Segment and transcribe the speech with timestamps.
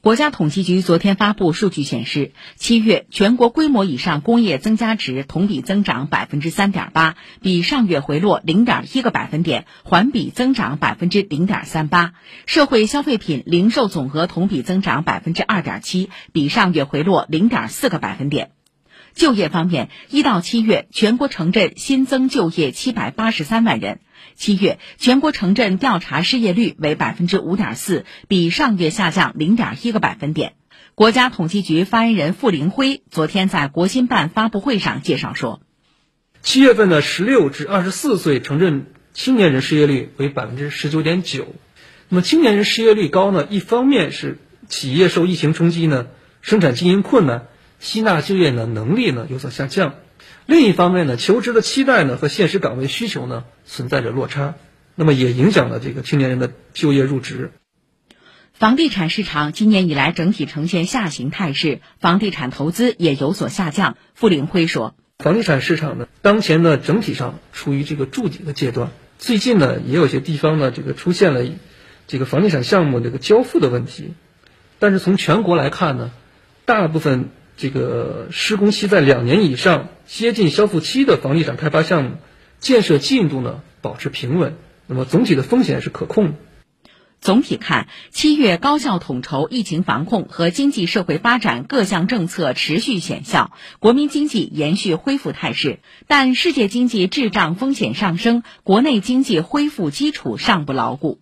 [0.00, 12.12] 国家统计局昨天发布数据显示，七月全国规模以上工业增加值同比增长百分之三点八，比上月回落零点一个百分点，环比增长百分之零点三八。
[12.46, 18.52] 社会消费品零售总额同比增长百分之二点七，比上月回落零点四个百分点。
[19.18, 23.98] 就业方面，一到七月，全国城镇新增就业七百八十三万人。
[24.36, 30.52] 七月全国城镇调查失业率为百分之五点四，比上月下降零点一个百分点。
[30.94, 35.60] 国家统计局发言人傅林辉昨天在国新办发布会上介绍说，
[36.40, 41.56] 七月份的十六至二十四岁城镇青年人失业率为百分之十九点九。
[42.08, 44.38] 那么青年人失业率高呢，一方面是
[44.68, 46.06] 企业受疫情冲击呢，
[46.40, 47.48] 生产经营困难。
[47.80, 49.94] 吸纳就业呢能力呢有所下降，
[50.46, 54.54] 另一方面呢，求职的期待呢和现实岗位需求呢存在着落差，
[54.96, 57.52] 那么也影响了这个青年人的就业入职。
[58.54, 63.96] 房地产市场今年以来整体呈现下行态势，房地产投资也有所下降。
[64.14, 71.48] 傅林辉说，房地产市场呢当前呢整体上处于这个筑底的阶段，最近呢也有些地方呢这个出现了
[72.08, 74.14] 这个房地产项目这个交付的问题，
[74.80, 76.10] 但是从全国来看呢，
[76.64, 77.28] 大部分。
[77.58, 82.10] 这个施工期在两年以上、接近交付期的房地产开发项目，
[82.60, 84.56] 建设进度呢保持平稳，
[84.86, 86.34] 那么总体的风险是可控的。
[87.20, 95.80] 总体看，七月高效统筹疫情防控和经济社会发展各项政策持续显效，国民经济延续恢复态势。
[96.06, 101.18] 但世界经济滞胀风险上升，国内经济恢复基础尚不牢固。